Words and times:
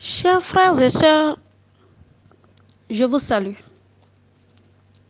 Chers 0.00 0.42
frères 0.42 0.80
et 0.80 0.88
sœurs, 0.88 1.36
je 2.88 3.02
vous 3.02 3.18
salue. 3.18 3.56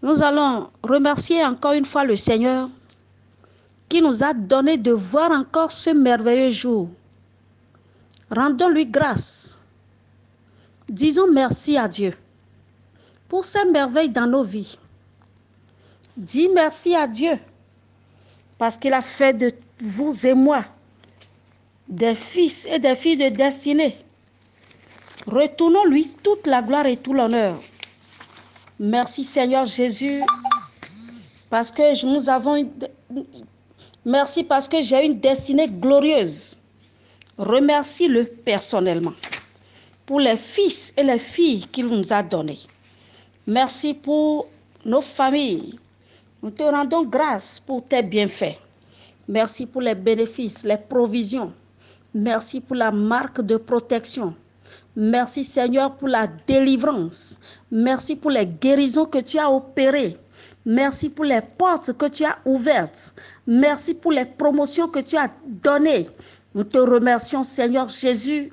Nous 0.01 0.23
allons 0.23 0.71
remercier 0.83 1.45
encore 1.45 1.73
une 1.73 1.85
fois 1.85 2.05
le 2.05 2.17
Seigneur 2.17 2.69
qui 3.91 4.01
nous 4.01 4.25
a 4.25 4.33
donné 4.33 4.79
de 4.79 4.93
voir 4.93 5.31
encore 5.31 5.73
ce 5.73 5.91
merveilleux 5.91 6.49
jour. 6.49 6.89
Rendons-lui 8.31 8.87
grâce. 8.87 9.63
Disons 10.89 11.31
merci 11.31 11.77
à 11.77 11.87
Dieu 11.87 12.15
pour 13.29 13.45
ces 13.45 13.67
merveilles 13.67 14.09
dans 14.09 14.27
nos 14.27 14.43
vies. 14.43 14.79
Dis 16.17 16.49
merci 16.49 16.95
à 16.97 17.07
Dieu 17.07 17.39
parce 18.57 18.79
qu'il 18.79 18.95
a 18.95 19.03
fait 19.03 19.35
de 19.35 19.53
vous 19.81 20.27
et 20.27 20.35
moi 20.35 20.65
des 21.89 22.15
fils 22.15 22.67
et 22.67 22.79
des 22.79 22.95
filles 22.95 23.19
de 23.19 23.37
destinée. 23.37 23.97
Retournons-lui 25.31 26.11
toute 26.23 26.47
la 26.47 26.63
gloire 26.63 26.87
et 26.87 26.97
tout 26.97 27.13
l'honneur. 27.13 27.61
Merci 28.81 29.25
Seigneur 29.25 29.67
Jésus, 29.67 30.23
parce 31.51 31.71
que 31.71 32.07
nous 32.07 32.31
avons. 32.31 32.67
Merci 34.07 34.43
parce 34.45 34.67
que 34.67 34.81
j'ai 34.81 35.05
une 35.05 35.21
destinée 35.21 35.67
glorieuse. 35.69 36.59
Remercie-le 37.37 38.25
personnellement 38.25 39.13
pour 40.07 40.19
les 40.19 40.37
fils 40.39 40.95
et 40.97 41.03
les 41.03 41.19
filles 41.19 41.67
qu'il 41.67 41.87
nous 41.89 42.11
a 42.11 42.23
donnés. 42.23 42.61
Merci 43.47 43.93
pour 43.93 44.47
nos 44.87 45.03
familles. 45.03 45.79
Nous 46.43 46.51
te 46.53 46.63
rendons 46.63 47.05
grâce 47.05 47.61
pour 47.61 47.85
tes 47.85 48.03
bienfaits. 48.03 48.57
Merci 49.29 49.67
pour 49.67 49.83
les 49.83 49.95
bénéfices, 49.95 50.65
les 50.65 50.79
provisions. 50.79 51.53
Merci 52.15 52.63
pour 52.63 52.77
la 52.77 52.91
marque 52.91 53.43
de 53.43 53.59
protection. 53.59 54.35
Merci 55.01 55.45
Seigneur 55.45 55.95
pour 55.95 56.09
la 56.09 56.27
délivrance. 56.27 57.39
Merci 57.71 58.17
pour 58.17 58.33
les 58.33 58.45
guérisons 58.47 59.05
que 59.05 59.19
tu 59.19 59.39
as 59.39 59.49
opérées. 59.49 60.17
Merci 60.67 61.09
pour 61.11 61.25
les 61.25 61.41
portes 61.41 61.97
que 61.97 62.07
tu 62.07 62.25
as 62.25 62.37
ouvertes. 62.45 63.15
Merci 63.47 63.95
pour 63.95 64.11
les 64.11 64.25
promotions 64.25 64.89
que 64.89 64.99
tu 64.99 65.17
as 65.17 65.31
données. 65.47 66.09
Nous 66.53 66.65
te 66.65 66.79
remercions 66.79 67.45
Seigneur 67.45 67.89
Jésus 67.89 68.53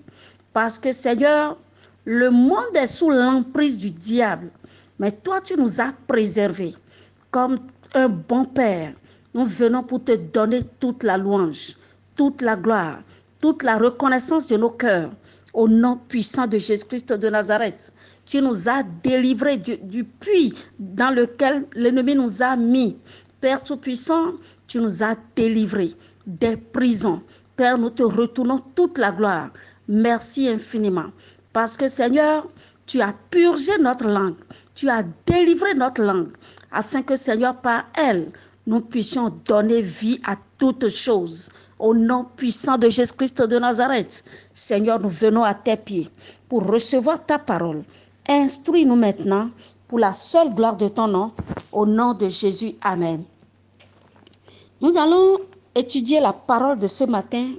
parce 0.54 0.78
que 0.78 0.92
Seigneur, 0.92 1.58
le 2.04 2.30
monde 2.30 2.76
est 2.76 2.86
sous 2.86 3.10
l'emprise 3.10 3.80
du 3.80 3.90
diable. 3.90 4.52
Mais 5.00 5.14
toi, 5.14 5.42
tu 5.42 5.58
nous 5.58 5.82
as 5.82 5.94
préservés 6.06 6.76
comme 7.32 7.58
un 7.96 8.08
bon 8.08 8.46
Père. 8.46 8.94
Nous 9.34 9.46
venons 9.46 9.82
pour 9.82 10.04
te 10.04 10.16
donner 10.16 10.62
toute 10.80 11.02
la 11.02 11.18
louange, 11.18 11.76
toute 12.16 12.44
la 12.44 12.56
gloire, 12.56 13.00
toute 13.42 13.64
la 13.64 13.80
reconnaissance 13.80 14.46
de 14.46 14.58
nos 14.58 14.70
cœurs 14.70 15.10
au 15.56 15.68
nom 15.70 15.98
puissant 16.10 16.46
de 16.46 16.58
Jésus-Christ 16.58 17.14
de 17.14 17.30
Nazareth. 17.30 17.94
Tu 18.26 18.42
nous 18.42 18.70
as 18.70 18.84
délivrés 19.04 19.58
du, 19.58 20.04
puits 20.04 20.54
dans 20.78 21.14
lequel 21.16 21.66
l'ennemi 21.74 22.14
nous 22.14 22.44
a 22.44 22.56
mis. 22.56 22.98
Père 23.40 23.64
Tout-Puissant, 23.64 24.34
tu 24.68 24.80
nous 24.80 25.02
as 25.02 25.16
délivrés 25.36 25.92
des 26.28 26.58
prisons. 26.58 27.22
Père, 27.56 27.78
nous 27.78 27.90
te 27.90 28.04
retournons 28.04 28.60
toute 28.76 28.98
la 28.98 29.12
gloire. 29.12 29.52
Merci 29.88 30.50
infiniment. 30.50 31.10
Parce 31.54 31.78
que 31.78 31.88
Seigneur, 31.88 32.48
tu 32.86 33.00
as 33.02 33.14
purgé 33.32 33.72
notre 33.80 34.08
langue. 34.08 34.36
Tu 34.74 34.90
as 34.90 35.04
délivré 35.26 35.74
notre 35.74 36.02
langue. 36.04 36.34
Afin 36.72 37.02
que 37.02 37.16
Seigneur, 37.16 37.62
par 37.62 37.86
elle, 37.98 38.32
nous 38.68 38.82
puissions 38.82 39.30
donner 39.46 39.82
vie 39.82 40.20
à 40.26 40.36
toutes 40.58 40.90
choses. 40.90 41.50
Au 41.78 41.94
nom 41.94 42.26
puissant 42.36 42.78
de 42.78 42.90
Jésus-Christ 42.90 43.42
de 43.42 43.60
Nazareth, 43.60 44.24
Seigneur, 44.54 45.00
nous 45.00 45.10
venons 45.10 45.44
à 45.44 45.54
tes 45.54 45.76
pieds 45.76 46.10
pour 46.48 46.66
recevoir 46.66 47.26
ta 47.26 47.38
parole. 47.38 47.84
Instruis-nous 48.28 48.96
maintenant 48.96 49.50
pour 49.88 50.00
la 50.00 50.14
seule 50.14 50.54
gloire 50.54 50.78
de 50.78 50.88
ton 50.88 51.08
nom. 51.08 51.32
Au 51.72 51.86
nom 51.86 52.14
de 52.14 52.30
Jésus, 52.30 52.76
Amen. 52.82 53.24
Nous 54.82 54.98
allons 54.98 55.40
étudier 55.74 56.20
la 56.22 56.32
parole 56.32 56.80
de 56.80 56.88
ce 56.88 57.04
matin 57.04 57.54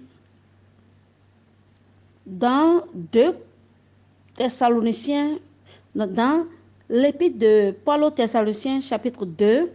dans 2.27 2.83
2 2.95 3.37
Thessaloniciens, 4.35 5.39
dans 5.95 6.47
l'épître 6.89 7.39
de 7.39 7.75
Paul 7.85 8.03
aux 8.05 8.11
Thessaloniciens, 8.11 8.81
chapitre 8.81 9.25
2, 9.25 9.71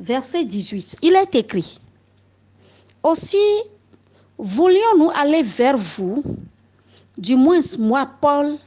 verset 0.00 0.44
18. 0.44 0.98
Il 1.02 1.14
est 1.14 1.34
écrit 1.34 1.78
Aussi, 3.02 3.36
voulions-nous 4.42 5.10
aller 5.14 5.42
vers 5.42 5.76
vous, 5.76 6.22
du 7.16 7.36
moins 7.36 7.60
moi, 7.78 8.10
Paul, 8.20 8.58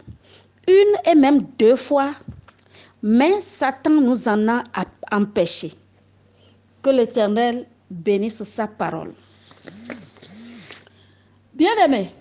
une 0.67 1.11
et 1.11 1.15
même 1.15 1.41
deux 1.59 1.75
fois, 1.75 2.13
mais 3.03 3.41
Satan 3.41 4.01
nous 4.01 4.27
en 4.27 4.47
a 4.47 4.63
empêchés. 5.11 5.73
Que 6.81 6.89
l'Éternel 6.91 7.67
bénisse 7.89 8.43
sa 8.43 8.67
parole. 8.67 9.13
Bien-aimés, 11.53 12.11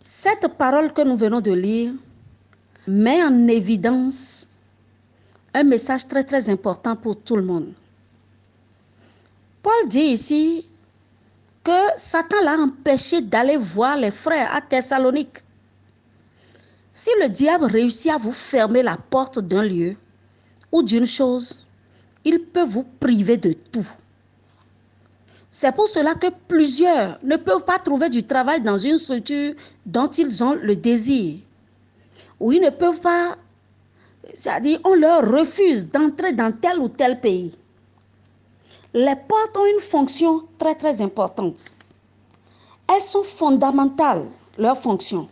cette 0.00 0.48
parole 0.56 0.92
que 0.92 1.02
nous 1.02 1.16
venons 1.16 1.40
de 1.40 1.52
lire 1.52 1.92
met 2.86 3.22
en 3.24 3.48
évidence 3.48 4.48
un 5.52 5.64
message 5.64 6.06
très 6.06 6.22
très 6.22 6.48
important 6.48 6.94
pour 6.94 7.16
tout 7.16 7.36
le 7.36 7.42
monde. 7.42 7.72
Paul 9.62 9.88
dit 9.88 10.12
ici 10.12 10.64
que 11.66 11.72
Satan 11.96 12.36
l'a 12.44 12.56
empêché 12.58 13.20
d'aller 13.20 13.56
voir 13.56 13.96
les 13.96 14.12
frères 14.12 14.54
à 14.54 14.60
Thessalonique. 14.60 15.38
Si 16.92 17.10
le 17.20 17.28
diable 17.28 17.64
réussit 17.64 18.12
à 18.12 18.18
vous 18.18 18.30
fermer 18.30 18.84
la 18.84 18.96
porte 18.96 19.40
d'un 19.40 19.64
lieu 19.64 19.96
ou 20.70 20.84
d'une 20.84 21.06
chose, 21.06 21.66
il 22.24 22.38
peut 22.38 22.62
vous 22.62 22.84
priver 23.00 23.36
de 23.36 23.52
tout. 23.52 23.88
C'est 25.50 25.74
pour 25.74 25.88
cela 25.88 26.14
que 26.14 26.28
plusieurs 26.46 27.18
ne 27.24 27.36
peuvent 27.36 27.64
pas 27.64 27.80
trouver 27.80 28.10
du 28.10 28.22
travail 28.22 28.60
dans 28.60 28.76
une 28.76 28.98
structure 28.98 29.54
dont 29.84 30.06
ils 30.06 30.44
ont 30.44 30.54
le 30.54 30.76
désir. 30.76 31.40
Ou 32.38 32.52
ils 32.52 32.62
ne 32.62 32.70
peuvent 32.70 33.00
pas, 33.00 33.36
c'est-à-dire 34.32 34.78
on 34.84 34.94
leur 34.94 35.28
refuse 35.28 35.90
d'entrer 35.90 36.32
dans 36.32 36.52
tel 36.52 36.78
ou 36.78 36.88
tel 36.88 37.20
pays. 37.20 37.58
Les 38.98 39.14
portes 39.14 39.54
ont 39.58 39.66
une 39.66 39.78
fonction 39.78 40.44
très 40.56 40.74
très 40.74 41.02
importante. 41.02 41.76
Elles 42.88 43.02
sont 43.02 43.24
fondamentales, 43.24 44.24
leurs 44.56 44.78
fonctions. 44.78 45.28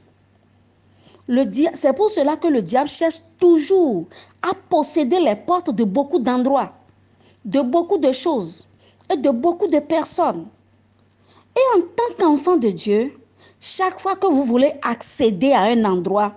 C'est 1.72 1.97
pour 1.97 2.10
cela 2.10 2.36
que 2.36 2.48
le 2.48 2.60
diable 2.60 2.91
cherche 2.91 3.22
toujours 3.38 4.04
à 4.42 4.53
posséder 4.69 5.19
les 5.19 5.34
portes 5.34 5.70
de 5.70 5.82
beaucoup 5.82 6.19
d'endroits, 6.19 6.74
de 7.47 7.62
beaucoup 7.62 7.97
de 7.97 8.12
choses 8.12 8.69
et 9.10 9.16
de 9.16 9.30
beaucoup 9.30 9.69
de 9.69 9.78
personnes. 9.78 10.47
Et 11.56 11.78
en 11.78 11.80
tant 11.80 12.14
qu'enfant 12.19 12.58
de 12.58 12.69
Dieu, 12.69 13.19
chaque 13.60 13.98
fois 13.98 14.16
que 14.16 14.26
vous 14.26 14.42
voulez 14.42 14.74
accéder 14.82 15.53
à 15.53 15.62
un 15.62 15.86
endroit, 15.86 16.34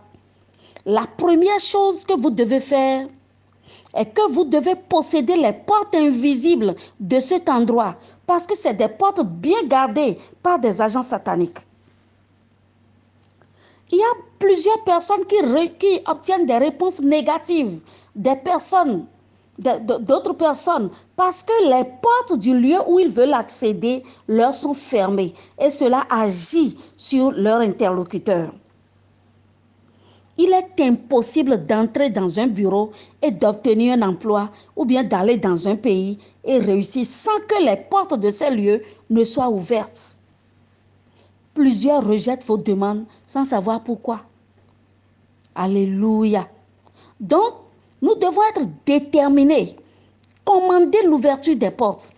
la 0.85 1.05
première 1.05 1.59
chose 1.59 2.05
que 2.05 2.17
vous 2.17 2.29
devez 2.29 2.61
faire, 2.61 3.05
et 3.97 4.05
que 4.05 4.31
vous 4.31 4.45
devez 4.45 4.75
posséder 4.75 5.35
les 5.35 5.53
portes 5.53 5.95
invisibles 5.95 6.75
de 6.99 7.19
cet 7.19 7.49
endroit 7.49 7.95
parce 8.25 8.45
que 8.45 8.55
c'est 8.55 8.75
des 8.75 8.87
portes 8.87 9.23
bien 9.23 9.63
gardées 9.65 10.17
par 10.43 10.59
des 10.59 10.81
agents 10.81 11.01
sataniques. 11.01 11.59
Il 13.91 13.97
y 13.97 14.01
a 14.01 14.23
plusieurs 14.37 14.83
personnes 14.83 15.25
qui, 15.25 15.37
qui 15.79 16.01
obtiennent 16.05 16.45
des 16.45 16.57
réponses 16.57 17.01
négatives 17.01 17.79
des 18.15 18.35
personnes, 18.35 19.05
d'autres 19.57 20.33
personnes, 20.33 20.89
parce 21.15 21.41
que 21.41 21.69
les 21.69 21.85
portes 22.01 22.37
du 22.39 22.59
lieu 22.59 22.77
où 22.87 22.99
ils 22.99 23.09
veulent 23.09 23.33
accéder 23.33 24.03
leur 24.27 24.53
sont 24.53 24.73
fermées 24.73 25.33
et 25.59 25.69
cela 25.69 26.03
agit 26.09 26.77
sur 26.97 27.31
leur 27.31 27.61
interlocuteur 27.61 28.51
il 30.37 30.53
est 30.53 30.83
impossible 30.83 31.65
d'entrer 31.65 32.09
dans 32.09 32.39
un 32.39 32.47
bureau 32.47 32.91
et 33.21 33.31
d'obtenir 33.31 33.93
un 33.93 34.01
emploi 34.03 34.51
ou 34.75 34.85
bien 34.85 35.03
d'aller 35.03 35.37
dans 35.37 35.67
un 35.67 35.75
pays 35.75 36.17
et 36.43 36.59
réussir 36.59 37.05
sans 37.05 37.39
que 37.47 37.63
les 37.65 37.77
portes 37.77 38.19
de 38.19 38.29
ces 38.29 38.51
lieux 38.51 38.81
ne 39.09 39.23
soient 39.23 39.49
ouvertes. 39.49 40.19
Plusieurs 41.53 42.05
rejettent 42.05 42.45
vos 42.45 42.57
demandes 42.57 43.05
sans 43.25 43.45
savoir 43.45 43.83
pourquoi. 43.83 44.21
Alléluia. 45.55 46.47
Donc, 47.19 47.53
nous 48.01 48.13
devons 48.13 48.41
être 48.51 48.67
déterminés, 48.85 49.75
commander 50.45 51.01
l'ouverture 51.03 51.55
des 51.55 51.71
portes. 51.71 52.13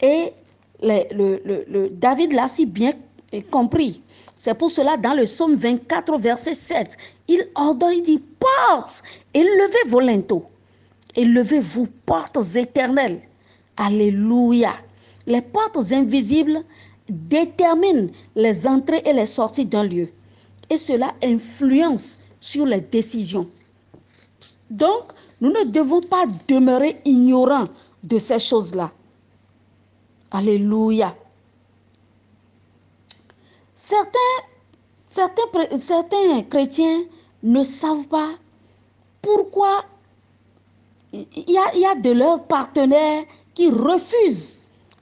Et 0.00 0.32
David 0.80 2.32
l'a 2.34 2.46
si 2.46 2.66
bien 2.66 2.92
compris. 3.42 4.02
C'est 4.36 4.54
pour 4.54 4.70
cela, 4.70 4.96
dans 4.96 5.14
le 5.14 5.24
psaume 5.24 5.54
24, 5.54 6.18
verset 6.18 6.54
7, 6.54 6.96
il 7.28 7.46
ordonne, 7.54 7.94
il 7.94 8.02
dit, 8.02 8.22
portes, 8.38 9.02
élevez 9.32 9.88
vos 9.88 10.00
linteaux, 10.00 10.44
élevez-vous, 11.16 11.88
portes 12.04 12.38
éternelles. 12.56 13.20
Alléluia. 13.76 14.74
Les 15.26 15.42
portes 15.42 15.92
invisibles 15.92 16.62
déterminent 17.08 18.08
les 18.34 18.66
entrées 18.66 19.02
et 19.04 19.12
les 19.12 19.26
sorties 19.26 19.66
d'un 19.66 19.84
lieu. 19.84 20.08
et 20.70 20.76
cela 20.76 21.12
influence 21.22 22.20
sur 22.40 22.66
les 22.66 22.80
décisions. 22.80 23.48
Donc, 24.70 25.12
nous 25.40 25.50
ne 25.50 25.64
devons 25.64 26.00
pas 26.00 26.24
demeurer 26.48 27.00
ignorants 27.04 27.68
de 28.02 28.18
ces 28.18 28.38
choses-là. 28.38 28.90
Alléluia. 30.30 31.14
Certains, 33.74 34.18
chrétiens 36.50 37.04
ne 37.42 37.64
savent 37.64 38.06
pas 38.06 38.30
pourquoi 39.20 39.84
il 41.12 41.50
y, 41.50 41.86
a, 41.86 41.94
de 41.94 42.10
leurs 42.10 42.44
partenaires 42.44 43.24
qui 43.54 43.70
refusent, 43.70 44.58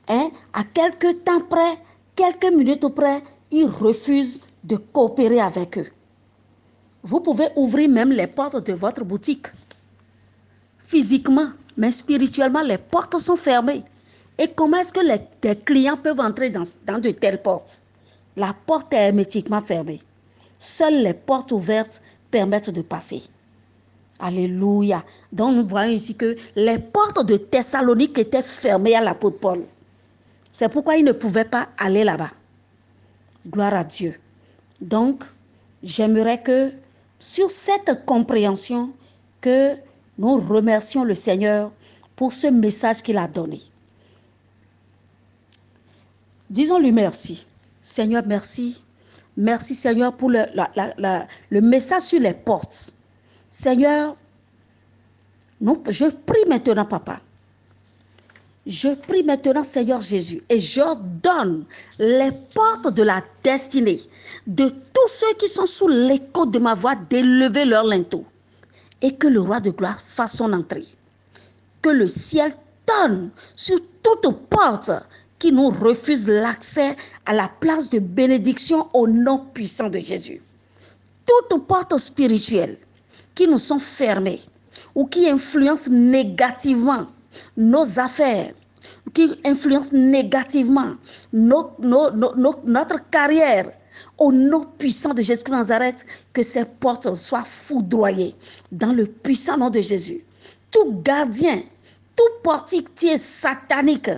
hein, 0.08 0.30
à 0.52 0.64
quelques 0.64 1.24
temps 1.24 1.40
près, 1.40 1.78
quelques 2.14 2.52
minutes 2.52 2.88
près, 2.88 3.22
ils 3.50 3.66
refusent 3.66 4.42
de 4.64 4.76
coopérer 4.76 5.40
avec 5.40 5.78
eux. 5.78 5.86
Vous 7.02 7.20
pouvez 7.20 7.48
ouvrir 7.56 7.88
même 7.88 8.12
les 8.12 8.26
portes 8.26 8.64
de 8.64 8.72
votre 8.75 9.04
boutique. 9.04 9.46
Physiquement, 10.78 11.50
mais 11.76 11.90
spirituellement, 11.90 12.62
les 12.62 12.78
portes 12.78 13.18
sont 13.18 13.36
fermées. 13.36 13.82
Et 14.38 14.48
comment 14.48 14.78
est-ce 14.78 14.92
que 14.92 15.00
les, 15.00 15.56
clients 15.56 15.96
peuvent 15.96 16.20
entrer 16.20 16.50
dans 16.50 16.98
de 16.98 17.10
telles 17.10 17.42
portes? 17.42 17.82
La 18.37 18.55
porte 18.55 18.93
est 18.93 19.08
hermétiquement 19.08 19.61
fermée. 19.61 20.00
Seules 20.58 21.02
les 21.02 21.14
portes 21.14 21.52
ouvertes 21.52 22.02
permettent 22.31 22.70
de 22.70 22.82
passer. 22.82 23.23
Alléluia. 24.19 25.05
Donc 25.32 25.56
nous 25.56 25.67
voyons 25.67 25.93
ici 25.93 26.14
que 26.14 26.37
les 26.55 26.79
portes 26.79 27.26
de 27.26 27.37
Thessalonique 27.37 28.19
étaient 28.19 28.43
fermées 28.43 28.94
à 28.94 29.00
l'apôtre 29.00 29.38
Paul. 29.38 29.64
C'est 30.50 30.69
pourquoi 30.69 30.96
il 30.96 31.05
ne 31.05 31.12
pouvait 31.12 31.44
pas 31.44 31.69
aller 31.79 32.05
là-bas. 32.05 32.31
Gloire 33.49 33.75
à 33.75 33.84
Dieu. 33.84 34.20
Donc, 34.81 35.25
j'aimerais 35.82 36.43
que 36.43 36.73
sur 37.19 37.50
cette 37.50 38.05
compréhension, 38.05 38.93
que 39.40 39.75
nous 40.19 40.38
remercions 40.38 41.05
le 41.05 41.14
Seigneur 41.14 41.73
pour 42.17 42.32
ce 42.32 42.46
message 42.46 43.02
qu'il 43.02 43.19
a 43.19 43.28
donné. 43.28 43.61
Disons-lui 46.50 46.93
merci. 46.93 47.46
Seigneur, 47.82 48.23
merci. 48.26 48.81
Merci 49.37 49.75
Seigneur 49.75 50.17
pour 50.17 50.31
le, 50.31 51.61
message 51.61 52.02
sur 52.02 52.20
les 52.20 52.32
portes. 52.32 52.94
Seigneur, 53.50 54.17
je 55.61 56.11
prie 56.11 56.44
maintenant, 56.49 56.84
Papa. 56.84 57.20
Je 58.64 58.94
prie 58.94 59.25
maintenant, 59.25 59.64
Seigneur 59.64 60.00
Jésus, 60.00 60.43
et 60.49 60.61
j'ordonne 60.61 61.64
les 61.99 62.31
portes 62.55 62.94
de 62.94 63.02
la 63.02 63.20
destinée 63.43 64.00
de 64.46 64.69
tous 64.69 65.08
ceux 65.08 65.35
qui 65.38 65.49
sont 65.49 65.67
sous 65.67 65.88
l'écho 65.88 66.46
de 66.46 66.61
ma 66.61 66.75
voix 66.75 66.94
d'élever 66.94 67.64
leur 67.64 67.85
linteau 67.85 68.25
et 69.00 69.17
que 69.17 69.26
le 69.26 69.40
roi 69.40 69.58
de 69.58 69.70
gloire 69.70 70.00
fasse 70.00 70.37
son 70.37 70.52
entrée. 70.52 70.87
Que 71.81 71.90
le 71.90 72.06
ciel 72.06 72.52
tonne 72.87 73.31
sur 73.56 73.78
toute 74.02 74.37
porte 74.49 74.93
qui 75.42 75.50
nous 75.50 75.70
refuse 75.70 76.28
l'accès 76.28 76.94
à 77.26 77.32
la 77.32 77.48
place 77.48 77.90
de 77.90 77.98
bénédiction 77.98 78.86
au 78.92 79.08
nom 79.08 79.44
puissant 79.52 79.90
de 79.90 79.98
Jésus. 79.98 80.40
Toutes 81.26 81.66
portes 81.66 81.98
spirituelles 81.98 82.78
qui 83.34 83.48
nous 83.48 83.58
sont 83.58 83.80
fermées 83.80 84.38
ou 84.94 85.04
qui 85.04 85.28
influencent 85.28 85.90
négativement 85.90 87.08
nos 87.56 87.98
affaires, 87.98 88.54
qui 89.12 89.32
influencent 89.44 89.90
négativement 89.92 90.94
notre 91.32 93.10
carrière, 93.10 93.72
au 94.18 94.30
nom 94.30 94.64
puissant 94.78 95.12
de 95.12 95.22
Jésus 95.22 95.42
de 95.42 95.50
Nazareth, 95.50 96.06
que 96.32 96.44
ces 96.44 96.64
portes 96.64 97.12
soient 97.16 97.42
foudroyées 97.42 98.36
dans 98.70 98.92
le 98.92 99.06
puissant 99.06 99.58
nom 99.58 99.70
de 99.70 99.80
Jésus. 99.80 100.24
Tout 100.70 101.02
gardien, 101.02 101.64
tout 102.14 102.30
portiquier 102.44 103.18
satanique 103.18 104.08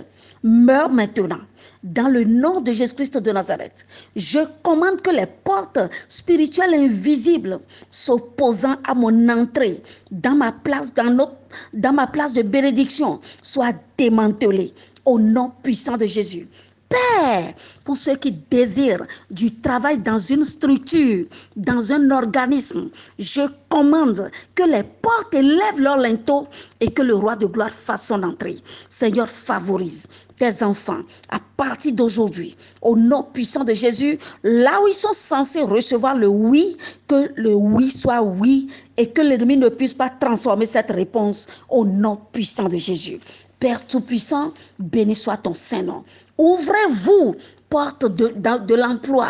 meurt 0.45 0.91
maintenant 0.91 1.39
dans 1.83 2.07
le 2.07 2.23
nom 2.23 2.61
de 2.61 2.71
Jésus-Christ 2.71 3.17
de 3.17 3.31
Nazareth. 3.31 3.85
Je 4.15 4.39
commande 4.63 5.01
que 5.01 5.09
les 5.09 5.25
portes 5.25 5.79
spirituelles 6.07 6.75
invisibles 6.75 7.59
s'opposant 7.89 8.75
à 8.87 8.93
mon 8.93 9.27
entrée 9.29 9.81
dans 10.11 10.35
ma 10.35 10.51
place, 10.51 10.93
dans 10.93 11.93
ma 11.93 12.07
place 12.07 12.33
de 12.33 12.43
bénédiction 12.43 13.19
soient 13.41 13.73
démantelées 13.97 14.71
au 15.03 15.19
nom 15.19 15.51
puissant 15.63 15.97
de 15.97 16.05
Jésus. 16.05 16.47
Père, 16.89 17.53
pour 17.83 17.97
ceux 17.97 18.15
qui 18.15 18.31
désirent 18.31 19.05
du 19.31 19.53
travail 19.55 19.97
dans 19.97 20.17
une 20.17 20.45
structure, 20.45 21.25
dans 21.55 21.91
un 21.91 22.11
organisme, 22.11 22.89
je 23.17 23.41
commande 23.69 24.29
que 24.53 24.63
les 24.63 24.83
portes 24.83 25.33
élèvent 25.33 25.81
leur 25.81 25.97
linteau 25.97 26.47
et 26.79 26.91
que 26.91 27.01
le 27.01 27.15
roi 27.15 27.35
de 27.35 27.45
gloire 27.45 27.71
fasse 27.71 28.07
son 28.07 28.23
entrée. 28.23 28.57
Seigneur, 28.89 29.27
favorise 29.27 30.09
tes 30.37 30.63
enfants 30.63 31.01
à 31.29 31.39
partir 31.57 31.93
d'aujourd'hui, 31.93 32.57
au 32.81 32.95
nom 32.95 33.23
puissant 33.23 33.63
de 33.63 33.73
Jésus, 33.73 34.19
là 34.43 34.81
où 34.81 34.87
ils 34.87 34.93
sont 34.93 35.13
censés 35.13 35.63
recevoir 35.63 36.15
le 36.15 36.27
oui, 36.27 36.77
que 37.07 37.31
le 37.35 37.53
oui 37.53 37.89
soit 37.89 38.21
oui 38.21 38.67
et 38.97 39.09
que 39.09 39.21
l'ennemi 39.21 39.57
ne 39.57 39.69
puisse 39.69 39.93
pas 39.93 40.09
transformer 40.09 40.65
cette 40.65 40.91
réponse 40.91 41.47
au 41.69 41.85
nom 41.85 42.19
puissant 42.31 42.67
de 42.67 42.77
Jésus. 42.77 43.19
Père 43.65 43.87
Tout-Puissant, 43.87 44.53
béni 44.77 45.15
soit 45.15 45.37
ton 45.37 45.55
Saint-Nom. 45.55 46.03
Ouvrez-vous, 46.37 47.33
porte 47.67 48.05
de, 48.05 48.75
l'emploi, 48.75 49.29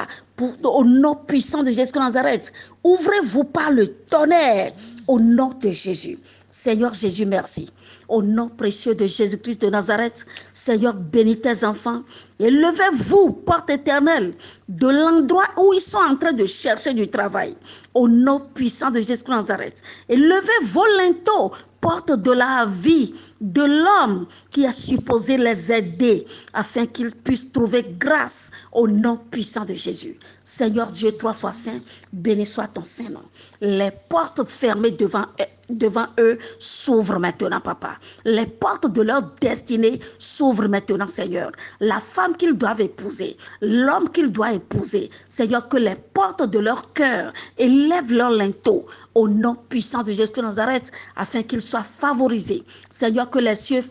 au 0.62 0.84
nom 0.84 1.16
puissant 1.16 1.64
de 1.64 1.72
Jésus 1.72 1.94
de 1.94 2.00
Nazareth. 2.00 2.52
Ouvrez-vous 2.84 3.46
par 3.46 3.72
le 3.72 3.88
tonnerre, 3.88 4.74
au 5.08 5.22
nom 5.22 5.54
de 5.58 5.70
Jésus. 5.72 6.20
Seigneur 6.50 6.94
Jésus, 6.94 7.25
merci. 7.25 7.69
Au 8.07 8.21
nom 8.21 8.50
précieux 8.50 8.95
de 8.95 9.06
Jésus-Christ 9.06 9.62
de 9.62 9.69
Nazareth, 9.69 10.25
Seigneur, 10.53 10.94
bénis 10.94 11.39
tes 11.39 11.65
enfants. 11.65 12.03
Et 12.39 12.50
levez-vous, 12.50 13.33
porte 13.33 13.69
éternelle, 13.69 14.33
de 14.69 14.88
l'endroit 14.88 15.47
où 15.57 15.74
ils 15.74 15.81
sont 15.81 15.97
en 15.97 16.15
train 16.15 16.33
de 16.33 16.45
chercher 16.45 16.94
du 16.94 17.07
travail. 17.07 17.56
Au 17.94 18.07
nom 18.07 18.39
puissant 18.53 18.92
de 18.92 19.00
Jésus-Christ 19.00 19.27
de 19.27 19.31
Nazareth. 19.31 19.83
Et 20.09 20.15
levez 20.15 20.65
vos 20.65 20.86
linteaux, 20.97 21.51
porte 21.86 22.13
de 22.13 22.31
la 22.31 22.65
vie 22.65 23.13
de 23.42 23.62
l'homme 23.62 24.25
qui 24.50 24.65
a 24.65 24.71
supposé 24.71 25.38
les 25.38 25.71
aider 25.71 26.25
afin 26.53 26.88
qu'ils 26.88 27.15
puissent 27.15 27.51
trouver 27.51 27.86
grâce 28.00 28.50
au 28.71 28.88
nom 28.88 29.18
puissant 29.18 29.65
de 29.65 29.75
Jésus. 29.75 30.18
Seigneur 30.44 30.88
Dieu, 30.88 31.12
trois 31.12 31.33
fois 31.33 31.51
saint, 31.51 31.80
béni 32.12 32.44
soit 32.44 32.69
ton 32.69 32.83
Saint-Nom. 32.83 33.21
Les 33.62 33.92
portes 34.09 34.44
fermées 34.45 34.92
devant 34.92 35.25
devant 35.69 36.07
eux 36.19 36.38
s'ouvrent 36.60 37.19
maintenant, 37.19 37.60
papa. 37.60 37.98
Les 38.24 38.45
portes 38.45 38.92
de 38.92 39.02
leur 39.02 39.22
destinée 39.42 40.00
s'ouvrent 40.18 40.68
maintenant, 40.68 41.07
Seigneur. 41.07 41.52
La 41.80 42.00
femme 42.00 42.36
qu'ils 42.36 42.54
doivent 42.54 42.81
épouser, 42.81 43.38
l'homme 43.62 44.10
qu'ils 44.10 44.31
doivent 44.31 44.56
épouser, 44.56 45.10
Seigneur, 45.28 45.68
que 45.68 45.78
les 45.78 45.95
portes 46.14 46.50
de 46.50 46.60
leur 46.60 46.94
cœur 46.94 47.34
élèvent 47.57 48.14
leur 48.14 48.31
linteau 48.31 48.86
au 49.14 49.28
nom 49.28 49.56
puissant 49.56 50.04
de 50.04 50.12
Jésus 50.12 50.34
de 50.34 50.42
Nazareth, 50.42 50.92
afin 51.16 51.44
qu'ils 51.44 51.62
soient 51.62 51.84
favorisés. 51.84 52.64
Seigneur, 52.90 53.30
que 53.30 53.40
les 53.40 53.56
cieux 53.56 53.81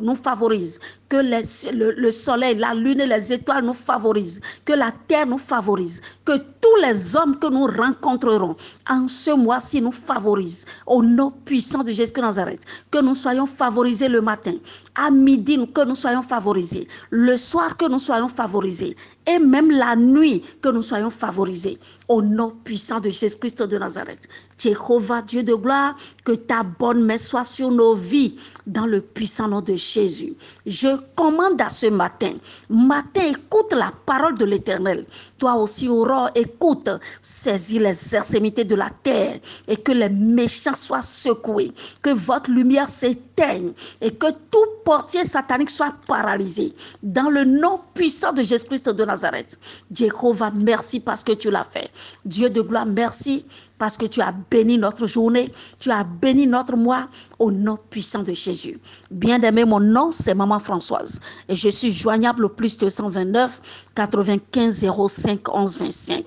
nous 0.00 0.14
favorisent, 0.14 0.80
que 1.08 1.16
le, 1.16 2.10
soleil, 2.10 2.56
la 2.56 2.74
lune 2.74 3.00
et 3.00 3.06
les 3.06 3.32
étoiles 3.32 3.64
nous 3.64 3.72
favorisent, 3.72 4.40
que 4.64 4.72
la 4.72 4.92
terre 5.06 5.26
nous 5.26 5.38
favorise, 5.38 6.02
que 6.24 6.36
tous 6.36 6.76
les 6.82 7.16
hommes 7.16 7.36
que 7.38 7.46
nous 7.46 7.66
rencontrerons 7.66 8.56
en 8.88 9.08
ce 9.08 9.30
mois-ci 9.30 9.80
nous 9.80 9.92
favorisent. 9.92 10.66
Au 10.86 11.02
nom 11.02 11.30
puissant 11.30 11.82
de 11.82 11.92
Jésus 11.92 12.12
de 12.12 12.20
Nazareth, 12.20 12.64
que 12.90 12.98
nous 13.00 13.14
soyons 13.14 13.46
favorisés 13.46 14.08
le 14.08 14.20
matin, 14.20 14.54
à 14.94 15.10
midi, 15.10 15.58
que 15.74 15.84
nous 15.84 15.94
soyons 15.94 16.22
favorisés, 16.22 16.86
le 17.10 17.36
soir, 17.36 17.76
que 17.76 17.88
nous 17.88 17.98
soyons 17.98 18.28
favorisés, 18.28 18.96
et 19.28 19.38
même 19.38 19.70
la 19.70 19.94
nuit, 19.94 20.42
que 20.62 20.70
nous 20.70 20.82
soyons 20.82 21.10
favorisés. 21.10 21.78
Au 22.08 22.22
nom 22.22 22.54
puissant 22.64 22.98
de 22.98 23.10
Jésus-Christ 23.10 23.62
de 23.62 23.76
Nazareth. 23.76 24.26
Jéhovah, 24.58 25.20
Dieu 25.20 25.42
de 25.42 25.54
gloire, 25.54 25.94
que 26.24 26.32
ta 26.32 26.62
bonne 26.62 27.04
main 27.04 27.18
soit 27.18 27.44
sur 27.44 27.70
nos 27.70 27.94
vies 27.94 28.38
dans 28.66 28.86
le 28.86 29.02
puissant 29.02 29.48
nom 29.48 29.60
de 29.60 29.74
Jésus. 29.74 30.32
Je 30.64 30.96
commande 31.14 31.60
à 31.60 31.68
ce 31.68 31.86
matin, 31.86 32.32
matin, 32.70 33.20
écoute 33.28 33.72
la 33.72 33.92
parole 34.06 34.38
de 34.38 34.46
l'Éternel. 34.46 35.04
Toi 35.38 35.54
aussi, 35.54 35.88
Aurore, 35.88 36.30
écoute, 36.34 36.90
saisis 37.22 37.78
les 37.78 38.16
extrémités 38.16 38.64
de 38.64 38.74
la 38.74 38.90
terre 38.90 39.38
et 39.68 39.76
que 39.76 39.92
les 39.92 40.08
méchants 40.08 40.74
soient 40.74 41.02
secoués, 41.02 41.72
que 42.02 42.10
votre 42.10 42.50
lumière 42.50 42.90
s'éteigne 42.90 43.72
et 44.00 44.10
que 44.10 44.26
tout 44.50 44.66
portier 44.84 45.24
satanique 45.24 45.70
soit 45.70 45.94
paralysé. 46.06 46.72
Dans 47.02 47.30
le 47.30 47.44
nom 47.44 47.80
puissant 47.94 48.32
de 48.32 48.42
Jésus-Christ 48.42 48.90
de 48.90 49.04
Nazareth. 49.04 49.58
Jéhovah, 49.94 50.50
merci 50.50 50.98
parce 51.00 51.22
que 51.22 51.32
tu 51.32 51.50
l'as 51.50 51.64
fait. 51.64 51.90
Dieu 52.24 52.50
de 52.50 52.60
gloire, 52.60 52.86
merci 52.86 53.46
parce 53.78 53.96
que 53.96 54.06
tu 54.06 54.20
as 54.20 54.34
béni 54.50 54.76
notre 54.76 55.06
journée, 55.06 55.50
tu 55.78 55.90
as 55.90 56.04
béni 56.04 56.46
notre 56.46 56.76
mois 56.76 57.08
au 57.38 57.50
nom 57.50 57.78
puissant 57.90 58.22
de 58.22 58.32
Jésus. 58.32 58.78
Bien-aimé, 59.10 59.64
mon 59.64 59.80
nom, 59.80 60.10
c'est 60.10 60.34
Maman 60.34 60.58
Françoise 60.58 61.20
et 61.48 61.54
je 61.54 61.68
suis 61.68 61.92
joignable 61.92 62.44
au 62.44 62.48
plus 62.48 62.76
229 62.76 63.60
95 63.94 64.86
05 65.08 65.48
11 65.48 65.78
25. 65.78 66.24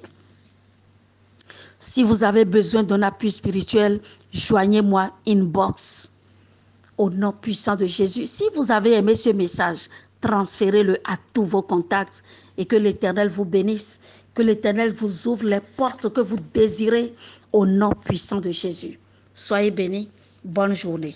Si 1.80 2.04
vous 2.04 2.24
avez 2.24 2.46
besoin 2.46 2.84
d'un 2.84 3.02
appui 3.02 3.32
spirituel, 3.32 4.00
joignez-moi 4.32 5.10
inbox 5.28 6.12
au 6.98 7.10
nom 7.10 7.32
puissant 7.32 7.76
de 7.76 7.88
Jésus. 7.88 8.28
Si 8.28 8.44
vous 8.56 8.72
avez 8.72 8.94
aimé 8.94 9.16
ce 9.16 9.32
message, 9.32 9.88
transférez-le 10.22 11.00
à 11.06 11.18
tous 11.34 11.44
vos 11.44 11.64
contacts 11.64 12.24
et 12.58 12.66
que 12.66 12.76
l'Éternel 12.76 13.30
vous 13.30 13.46
bénisse, 13.46 14.02
que 14.36 14.44
l'Éternel 14.44 14.94
vous 14.94 15.28
ouvre 15.28 15.46
les 15.46 15.60
portes 15.60 16.14
que 16.14 16.22
vous 16.22 16.38
désirez 16.54 17.14
au 17.52 17.66
nom 17.66 17.94
puissant 17.94 18.42
de 18.42 18.50
Jésus. 18.52 19.00
Soyez 19.34 19.72
bénis. 19.72 20.10
Bonne 20.44 20.74
journée. 20.74 21.14